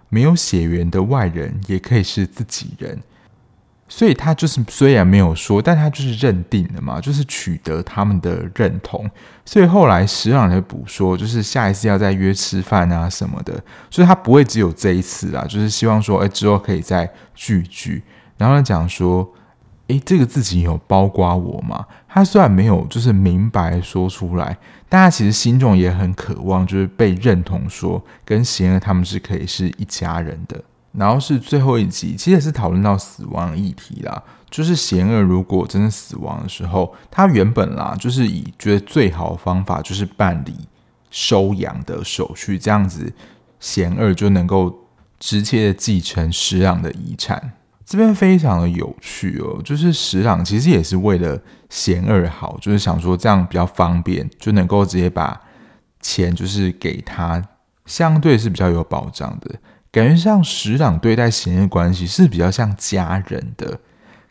[0.09, 3.01] 没有血缘的外人也可以是自己人。”
[3.91, 9.11] 所以他就是虽然没有说，但他就是认定了嘛，就是取得他们的认同。
[9.47, 13.55] 所以后来石朗就补说，就是下一次要再约吃饭啊什么的。
[13.89, 18.03] 所以他不会只有这一次啦，就是希望说，哎，之后可以再聚聚。
[18.37, 19.27] 然后他讲说，
[19.89, 21.87] 哎，这个自己有包括我吗？
[22.07, 30.63] 他虽然没有就是明白说出来，大家其实心中也很渴望，就是被认同说，跟贤儿他们是可以是一家人的。
[30.93, 34.23] 然后是最后一集，其实也是讨论到死亡议题啦。
[34.51, 40.55] 就是贤儿如果真的死亡的时候，他原本啦就是以觉得最好的方法就是办理
[41.11, 43.13] 收养的手续，这样子
[43.61, 44.75] 贤儿就能够
[45.21, 47.53] 直接的继承石朗的遗产。
[47.89, 55.41] 这边非常的有趣哦，就是石朗其实也是为了贤二好，就是想说这样比较方便，就能够直接把
[55.99, 57.43] 钱就是给他，
[57.87, 59.55] 相对是比较有保障的。
[59.91, 63.81] 感觉像石朗对待贤儿关系是比较像家人的，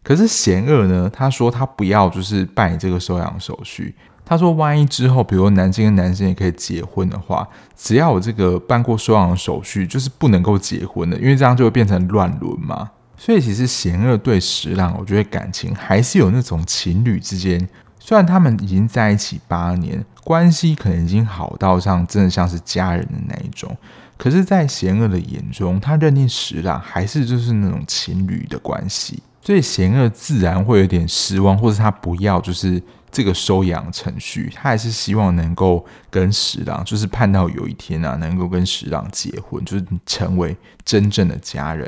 [0.03, 3.95] 可是贤二呢，他说他不要就是办理这个收养手续。
[4.23, 12.91] 他说万一之后，比如男生跟男生也可以结婚的话，只要有这个办过收养手续，就是不能够结婚的，因为这样就会变成乱伦嘛。
[13.17, 17.67] 所以其实贤二对石郎，我觉得感情还是有那种情侣之间，
[17.99, 23.75] 虽然他们已经在一起八年，关系可能已经好到像真的像是家人的那一种。
[24.17, 41.87] 可是，在贤二的眼中，他认定石郎还是就是那种情侣的关系，所以贤二自然会有点失望，或者他不要就是这个收养程序，他还是希望能够跟石郎，就是盼到有一天啊，能够跟石郎结婚，就是成为真正的家人。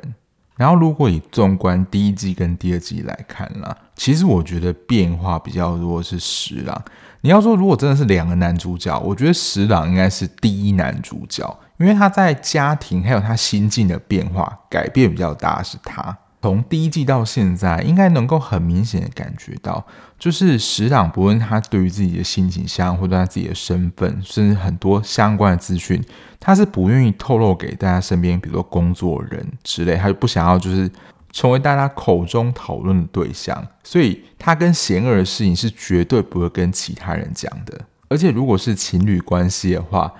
[0.59, 6.83] 然后，如果以纵观第一季跟第二季来看啦，其实我觉得变化比较多是十郎。
[7.21, 16.17] 你要说如果真的是两个男主角，我觉得十郎应该是第一男主角，因为他在家庭还有他心境的变化改变比较大，是他。
[16.41, 19.85] 从第一季到现在，应该能够很明显的感觉到，
[20.17, 26.01] 就是十郎不论他对于自己的心情相，或者他自己的身份，甚至很多相关的资讯，
[26.39, 30.89] 他是不愿意透露给大家身边，比如说工作人之类，他就不想要就是
[31.33, 37.81] 成为大家口中讨论的对象，所以他跟贤儿的事情是绝对不会跟其他人讲的。
[38.07, 40.11] 而且如果是情侣关系的话，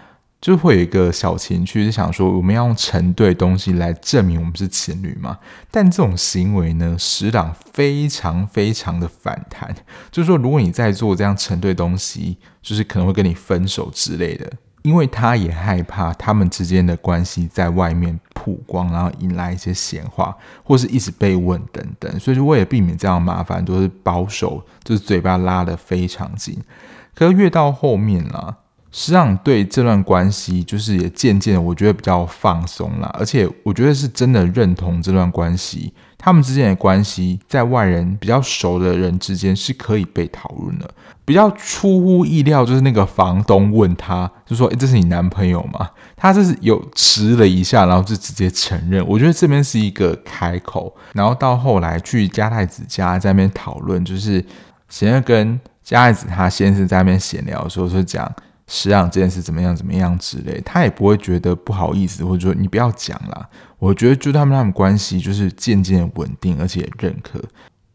[0.42, 5.38] 就会有一个小情趣，是想说我们要用成对东西来证明我们是情侣嘛？
[5.70, 9.76] 但这种行为呢，十郎非常非常的反弹，
[10.10, 14.50] 就是说如果你在做这样成对东西，就是可能会跟你分手之类的，
[14.82, 26.58] 因为他也害怕他们之间的关系在外面曝光，然后引来一些闲话，或是一直被问等等，所以就为了避免这样麻烦，都是保守，就是嘴巴拉得非常紧。
[27.14, 28.56] 可是越到后面啦。
[28.92, 40.90] 实际上，对这段关系，就是也渐渐，我觉得比较放松了，而且我觉得是真的认同这段关系，他们之间的关系，在外人比较熟的人之间是可以被讨论的。
[41.24, 49.06] 比较出乎意料，就是那个房东问他，就说：“诶，这是你男朋友吗？”他这是有迟了一下，然后就直接承认。
[49.08, 54.44] 我觉得这边是一个开口，然后到后来去加太子家在那边讨论，就是
[54.90, 58.28] 贤二跟加太子他先是在那边闲聊的时候，说讲。
[58.70, 63.50] 石朗这件事怎么样怎么样之类，他也不会觉得不好意思，或者说你不要讲啦。
[63.80, 67.44] 我觉得就他们他们关系就是渐渐稳定，而且认可。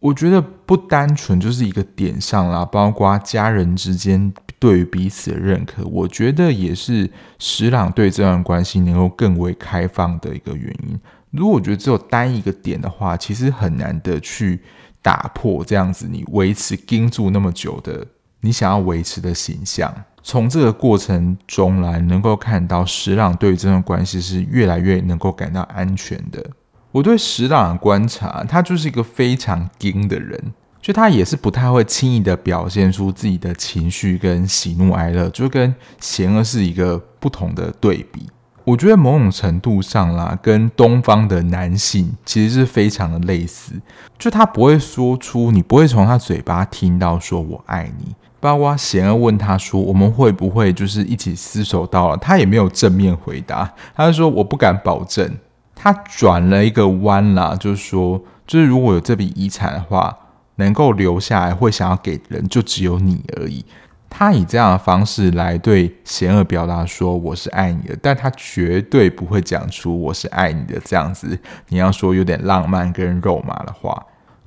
[0.00, 7.08] 我觉得不单纯就是一个点上啦，包括家人之间对于彼此的认可，我觉得也是
[7.38, 10.98] 石朗对这段关系能够更为开放的一个原因。
[11.30, 14.60] 如果我觉得只有单一个点的话，其实很难的去
[15.00, 18.06] 打破这样子你维持盯住那么久的
[18.40, 19.94] 你想要维持的形象。
[20.26, 26.42] 从这个过程中来，能够看到石朗对于这段关系是越来越能够感到安全的。
[26.90, 30.40] 我对石朗的观察，他就是一个非常硬的人，
[30.80, 38.26] 就他也是不太会轻易的表现出自己的情绪跟喜怒哀乐，就跟贤二是一个不同的对比。
[38.64, 43.74] 我觉得某种程度上啦，跟东方的男性其实是非常的类似，
[44.18, 48.14] 就他不会说出，你不会从他嘴巴听到说我爱你。
[48.44, 55.38] 包括贤二问他说：“我们会不会就是一起厮守到老？”他也没有正面回答，他就说：“我不敢保证。”
[55.74, 60.14] 他转了一个弯啦，就是说，就是如果有这笔遗产的话，
[60.56, 63.64] 能够留下来会想要给人就只有你而已。
[64.10, 71.38] 他以这样的方式来对贤二表达说：“我是爱你的。”但他绝对不会讲出“我是爱你的”这样子。
[71.70, 74.04] 你要说有点浪漫跟肉麻的话。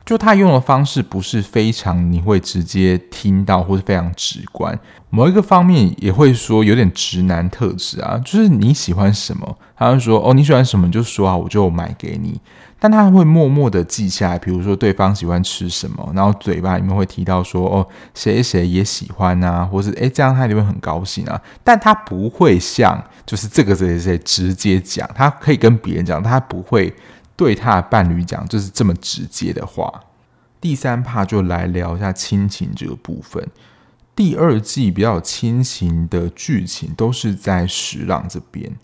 [0.07, 4.79] 就他用的方式不是非常你会直接听到，或是非常直观。
[5.09, 12.39] 某一个方面也会说有点直男特质啊，就是你喜欢什么，他就说哦，你喜欢什么就说啊，我就买给你。
[12.79, 21.41] 但他会默默的记下来，比如说对方喜欢吃什么，然后嘴巴里面会提到说哦，谁谁也喜欢啊，或是诶，这样他就会很高兴啊。
[21.65, 26.93] 但他不会像就是这个谁谁谁直接讲，他可以跟别人讲，他不会。
[27.37, 30.03] 对他的伴侣讲，就是这么直接的话。
[30.59, 33.47] 第三趴就来聊一下亲情这个部分。
[34.15, 38.75] 第二季比较亲情的剧情都是在石郎这边。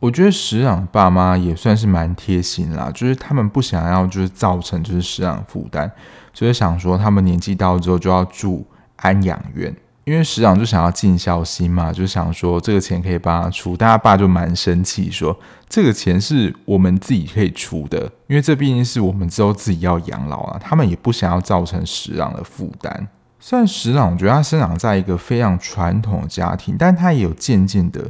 [0.00, 5.88] 我觉得石郎爸妈也算是蛮贴心啦，就是他们不想要就是造成就是石郎负担，
[6.32, 9.74] 所以想说他们年纪到之后就要住安养院。
[10.04, 23.08] 因为石朗就想要尽孝心嘛，就想说这个钱可以帮他出，但他爸就蛮生气，说这个钱是我们自己可以出的，因为这毕竟是我们之后自己要养老啊，他们也不想要造成石朗的负担。
[23.38, 28.04] 虽然石朗我觉得他生长在一个非常传统的家庭，但他也有渐渐的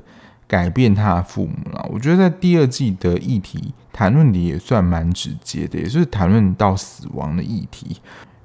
[0.47, 1.89] 改变他的父母了。
[1.93, 8.01] 我觉得在第二季的议题谈论的也算蛮直接的，也就是谈论到死亡的议题。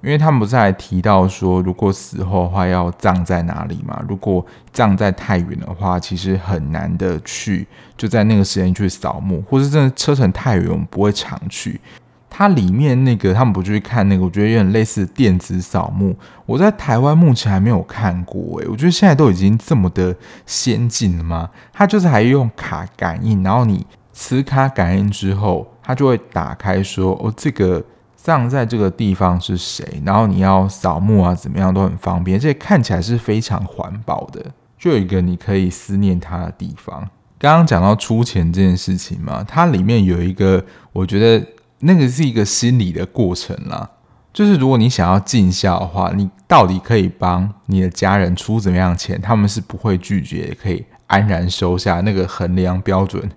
[0.05, 3.99] 因为他们不是还提到说，如果死后的话要葬在哪里嘛？
[4.07, 11.81] 如果葬在太远的话，其实很难的去就在那个时间去扫墓，或是真的车程太远，我们不会常去。
[12.29, 16.15] 它里面那个他们不去看那个，我觉得有点类似电子扫墓。
[16.45, 21.49] 我在台湾目前还没有看过诶，我觉得现在都已经这么的先进了吗？
[21.73, 23.83] 它就是还用卡感应，然后你
[24.13, 27.83] 磁卡感应之后，它就会打开说哦这个。
[28.25, 30.01] 葬在这个地方是谁？
[30.03, 34.43] 然后你要扫墓啊，怎么样都很方便，而且看起来是非常环保的，
[34.79, 37.07] 就有一个你可以思念他的地方。
[37.37, 41.45] 刚刚讲到出钱这件事情嘛，它里面有一个，我觉得
[41.81, 43.87] 那个是一个心理的过程啦。
[44.33, 52.01] 就是如果你想要尽孝的话，你到底可以帮你的家人出怎么样钱，他们是不会拒绝，也可以安然收下。
[52.01, 53.29] 那个衡量标准，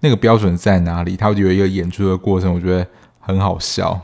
[0.00, 1.16] 那个标准在哪里？
[1.16, 2.86] 他有一个演出的过程，我觉得
[3.18, 3.98] 很好笑。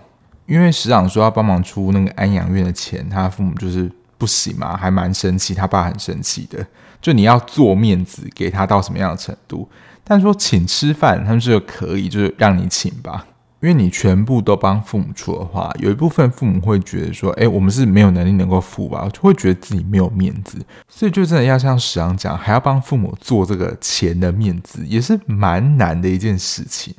[0.46, 6.66] 因为师长说要帮忙出那个安养院的钱，他父母就是不行嘛，还蛮生气，他爸很生气的。
[7.00, 9.68] 就你要做面子给他到什么样的程度？
[10.02, 13.26] 但说请吃饭，他们是可以，就是让你请吧。
[13.60, 26.94] 因为你全部都帮父母出的话，有一部分父母会觉得说：“哎，我们是没有能力能够付吧？”就会觉得自己没有面子，所以就真的要像史朗讲，还要帮父母做这个钱的面子，也是蛮难的一件事情。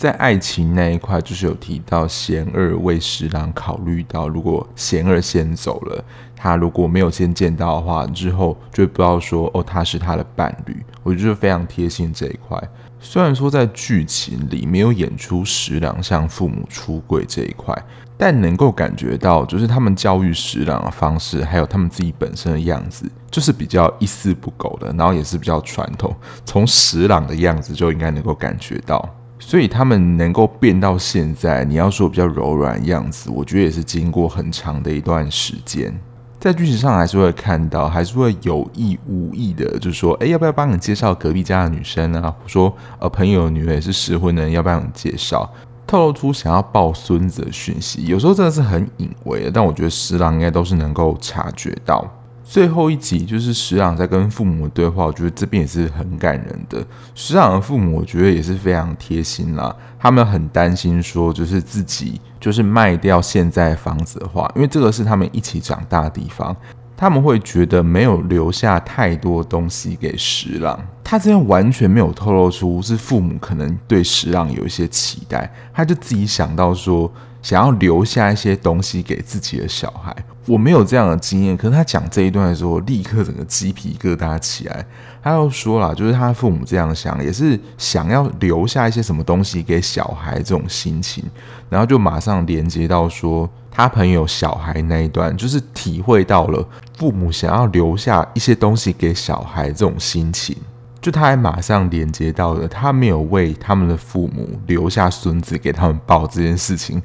[0.00, 6.02] 在爱情那一块，就是有提到贤二为十郎考虑到，如果贤二先走了，
[6.34, 10.74] 他如果没有先见到的话，之后就不知道说哦，他是他的伴侣。
[11.02, 12.58] 我觉得非常贴心这一块。
[12.98, 17.76] 虽然说在剧情里没有演出十郎向父母出柜这一块，
[18.16, 26.16] 但能够感觉到，就是他们教育十郎的方式，还有他们自己本身的样子，就是比较一丝不苟的，然后也是比较传统。
[26.46, 29.06] 从十郎的样子就应该能够感觉到。
[29.40, 35.92] 所以他们能够变到现在，你要说比较柔软的样子，我觉得也是经过很长的一段时间。
[36.38, 42.34] 在剧情上还是会看到，还是会有意无意的，就是说，哎，要不要帮你介绍隔壁家的女生啊？
[42.46, 45.50] 说，呃，朋友的女儿也是适婚的，要不要你介绍？
[45.86, 52.08] 透露出想要抱孙子的讯息，有时候真的是很隐微的，但我觉得十郎应该都是能够察觉到。
[52.50, 56.84] 最后一集就是石朗在跟父母的对话，我觉得这边也是很感人的。
[57.14, 59.72] 石朗的父母，我觉得也是非常贴心啦。
[60.00, 66.56] 他们很担心说，就是自己就是卖掉现在房子的话，因为这个是他们一起长大的地方，
[66.96, 70.76] 他们会觉得没有留下太多东西给石朗。
[71.04, 77.08] 他这边完全没有透露出是父母可能对石朗有一些期待，他就自己想到说。
[77.42, 80.14] 想要留下一些东西给自己的小孩，
[80.46, 81.56] 我没有这样的经验。
[81.56, 84.84] 可是他讲这一段的时候，立刻整个鸡皮疙瘩起来。
[85.22, 91.22] 他又说了，就是他父母这样想，也是想要留下一些什么东西给小孩这种心情。
[91.68, 96.66] 然后就马上连接到说，他朋友小孩那一段，就是体会到了
[96.96, 100.56] 父母想要留下一些东西给小孩这种心情。
[101.02, 107.02] 就他还马上连接到了，他没有为他们的父母留下孙子给他们抱这件事情。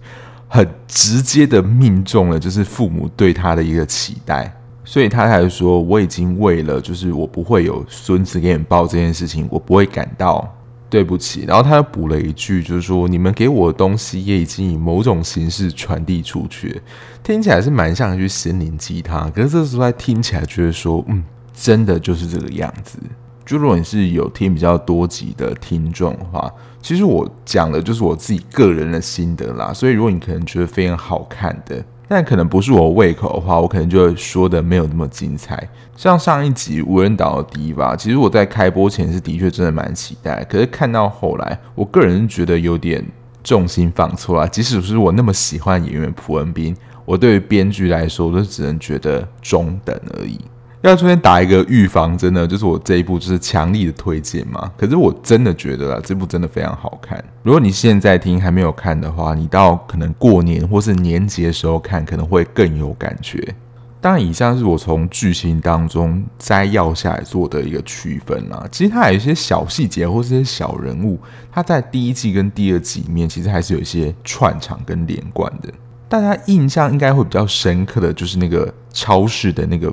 [0.47, 10.47] 很直接的命中了，就是父母对他的一个期待，所以他才说，我已经为了就是我不会有孙子给你抱这件事情，我不会感到
[10.89, 11.43] 对不起。
[11.47, 16.81] 然后他又补了一句，就是说你们给我的东西也已经以某种形式传递出去，
[17.23, 19.31] 听起来是蛮像一句心灵鸡汤。
[19.31, 21.23] 可是这时候听起来觉得说，嗯，
[21.53, 22.99] 真的就是这个样子。
[23.45, 29.71] 就如果你是有听比较多集的听众的话，其实我讲的就是我自己个人的心得啦。
[29.71, 35.67] 所以如果你可能觉得非常好看的，但可能不是我胃口的话，我可能就会说的没有那么精彩。
[35.95, 43.03] 像上一集无人岛的第一吧，其实我在开播前是的确真的蛮期待，可是看到后来，我个人觉得有点
[43.43, 44.47] 重心放错了。
[44.49, 46.75] 即使是我那么喜欢演员朴恩斌，
[47.05, 50.39] 我对于编剧来说，我都只能觉得中等而已。
[50.87, 54.71] 要出现打一个预防针呢，就是我这一部就是强力的推荐嘛。
[54.77, 57.23] 可是我真的觉得啊，这部真的非常好看。
[57.43, 63.55] 如果你现在听还没有看的话，你到可能过年或是年节的时候看，可能会更有感觉。
[63.99, 68.67] 当然，以上是我从剧情当中摘要下来做的一个区分啦。
[68.71, 71.19] 其实它有一些小细节或是些小人物，
[71.51, 75.73] 它在第一季跟第二季里面其实还是有一些串场跟连贯的。
[76.07, 79.91] 大家印象应该会比较深刻的就是那个超市的那个。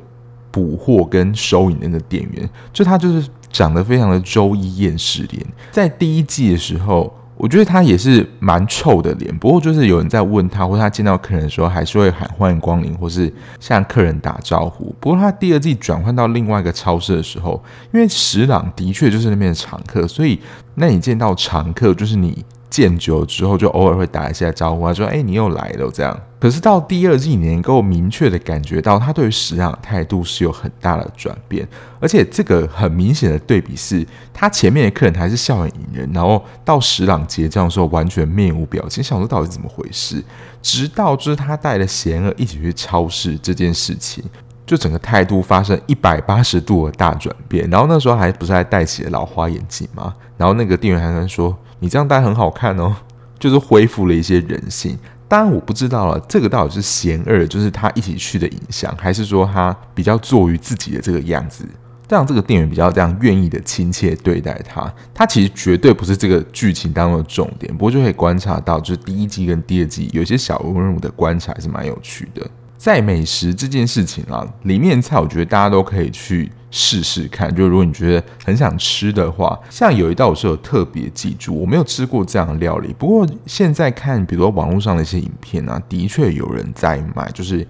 [0.52, 5.44] 补货跟收银的那个店员，就他就是长得非常的周一厌世脸。
[5.72, 9.36] 在第一季的时候，我觉得他也是蛮臭的脸。
[9.38, 14.94] 不过就是有人在问他，或他见到客人的时候，还是会喊欢迎光临，或是向客人打招呼。
[15.00, 17.60] 不过他第二季转换到另外一个超市的时候，
[17.92, 20.38] 因为石朗的确就是那边的常客，所以
[20.76, 26.18] 那你见到常客，就是你见久之后，就偶尔会打一下招呼，他说：“哎，你又来了。”这样。
[26.40, 31.68] 可是到第二季，你能够明确的感觉到他对于十郎的态度是有很大的转变，
[32.00, 40.24] 而且这个很明显的对比是，他前面的客人还是笑脸迎人，然后到石朗结账的时候完全面无表情，想说到底怎么回事？
[40.62, 44.24] 直到就是他带了贤儿一起去超市这件事情，
[44.64, 47.68] 就整个态度发生一百八十度的大转变。
[47.68, 50.14] 然后那时候还不是还戴起了老花眼镜吗？
[50.36, 52.94] 然后那个店员还在说：“你这样戴很好看哦。
[53.38, 54.96] ”就是恢复了一些人性。
[55.26, 61.66] 当然我不知道了，这个到底是贤二，就是他一起去的影响，还是说他比较做于自己的这个样子？
[62.08, 64.92] 让这个店员比较这样愿意的亲切对待他。
[65.12, 72.48] 他其实绝对不是这个剧情当中的重点，不过就可以观察到，就是第一季跟第二季有些小人物的观察还是蛮有趣的。
[72.82, 77.54] 在美食这件事情啊，里面菜我觉得大家都可以去试试看。
[77.54, 82.92] 就如果你觉得很想吃的话，像有一道我是有特别记住，我没有吃过这样的料理。
[82.98, 87.64] 不过现在看，比如说网络上的一些影片啊，的确有人在卖，就是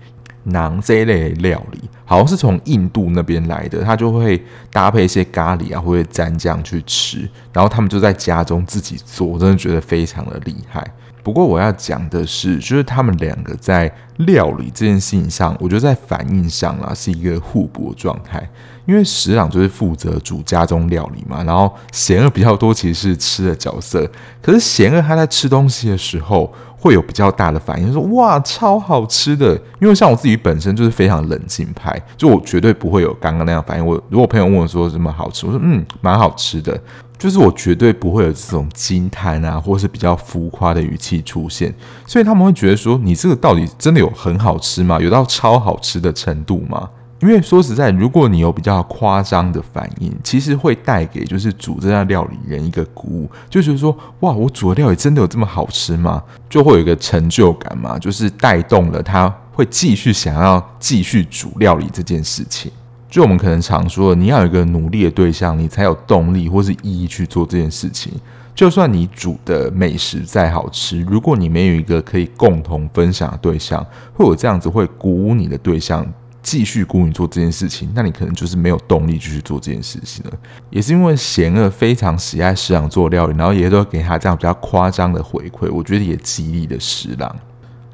[0.46, 4.42] 馕这一类料理，好像是从印度那边来的，他就会
[4.72, 10.82] 搭配一些咖喱啊，或者蘸酱去吃，然后他们就在家中自己做，我真的觉得非常的厉害。
[11.22, 18.48] 不过我要讲的是，就是他们两个在料理这件事情上，我觉得在反应上啊是一个互补状态。
[18.84, 24.10] 因为十朗就是负责煮家中料理嘛，然后贤二比较多其实是吃的角色。
[24.42, 29.54] 可是贤二他在吃东西的时候会有比较大的反应，说哇超好吃的。
[29.80, 33.86] 因为像我自己本身就是非常冷静派，就我绝对不会有刚刚那样反应。
[33.86, 36.76] 我如果朋友问我说什么好吃，我说嗯蛮好吃的。
[37.22, 41.72] 就是我绝对不会有这种惊叹啊，或是比较浮夸的语气出现，
[42.04, 44.98] 所以他们会觉得说，你这个到底真的有很好吃吗？
[45.00, 46.90] 有到超好吃的程度吗？
[47.20, 56.20] 因为说实在，如果你有比较夸张的反应，其实会带给就是煮这道料理人一个鼓舞，就觉得说，哇，我煮的料理真的有这么好吃吗？
[56.50, 62.72] 就会有一个成就感嘛，就是带动了他会继续想要继续煮料理这件事情。
[63.12, 68.10] 就我们可能常说，你要有一个努力的对象，你才有动力或是意义去做这件事情。
[68.54, 76.10] 就算你煮的美食再好吃，如果你没有一个可以共同分享的对象，会有这样子会鼓舞你的对象
[76.42, 80.32] 继续鼓舞你做这件事情，那你可能就是没有动力继续做这件事情了。
[80.70, 87.36] 也是因为贤二非常喜爱食郎做料理，然后也都给他这样比较夸张的回馈，我觉得也激励了食郎。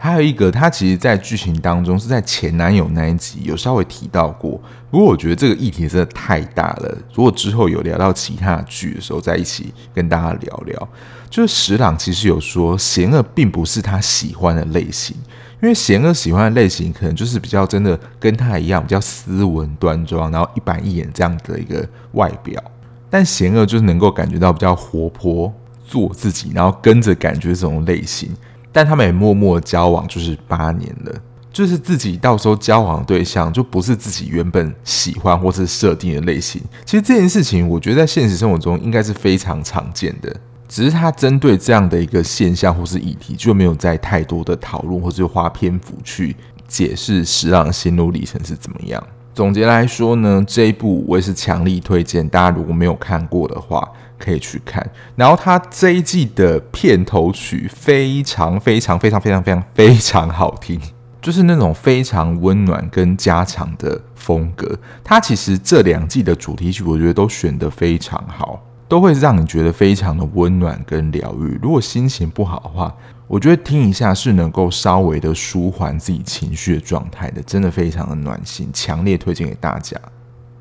[0.01, 4.53] 还有一个，他其实，在剧情当中是在前男友那一集有稍微提到过。
[4.93, 6.97] 不过，我觉得这个议题真的太大了。
[7.13, 10.89] 如果之后有聊到其他剧的时候，再一起跟大家聊聊。
[11.29, 15.17] 就是十朗其实有说，贤二并不是他喜欢的类型，
[15.61, 22.63] 因为贤二喜欢的类型可能就是比较真的跟他一样，比较斯文端庄，然后一板一眼这样的一个外表。
[23.11, 25.53] 但贤二就是能够感觉到比较活泼，
[25.85, 28.31] 做自己，然后跟着感觉这种类型。
[28.79, 31.13] 但他们也默默交往，就是八年了。
[31.53, 36.63] 就是自己到时候交往的对象，就不是自己原本喜欢或是设定的类型。
[36.85, 40.33] 其实这件事情，我觉得在现实生活中应该是非常常见的。
[40.69, 46.37] 只是他针对这样的一个现象或是议题，就没有再太多的讨论，或是花篇幅去
[46.69, 49.05] 解释十朗心路历程是怎么样。
[49.39, 53.89] 总结来说呢，这一部我也是强力推荐，大家如果没有看过的话。
[54.19, 54.85] 可以去看，
[55.15, 60.77] 然后他这一季的片头曲非常非常非常非常非常非常好听，
[61.23, 64.77] 就是那种非常温暖跟家常的风格。
[65.05, 71.57] 他其实这两季的主题曲，我觉得都选得非常好，都会让你觉得非常的温暖跟疗愈。
[71.63, 72.93] 如果心情不好的话，
[73.29, 79.97] 我觉得听一下是能够稍微的舒缓自己情绪的状态的，真的非常的暖心，强烈推荐给大家。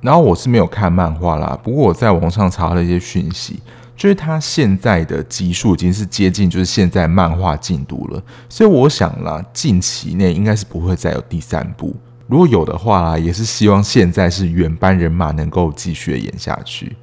[0.02, 3.62] 然后我是没有看漫画啦，不过我在网上查了一些讯息，
[3.96, 11.96] 就是他现在的集数已经是接近就是现在漫画进度了，所以我想啦，近期内应该是不会再有第三部。
[12.28, 16.96] 如果有的话啦，也是希望现在是原班人马能够继续演下去。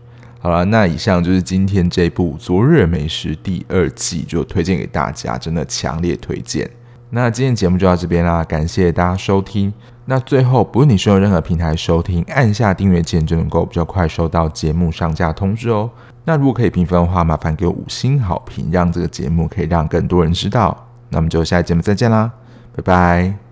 [0.45, 6.70] 好了，那以上就是今天这部《昨日美食》第二季，就推荐给大家，真的强烈推荐。
[7.09, 9.72] 那今天节目就到这边啦，感谢大家收听。
[10.05, 15.90] 那最后，不论你使用任何平台收听，按下订阅键就能够比较快收到节目上架通知哦。
[16.26, 20.76] 那如果可以评分的话，麻烦给我五星好评，让这个节目可以让更多人知道。
[21.09, 22.30] 那我们就下期节目再见啦，
[22.76, 23.43] 拜拜。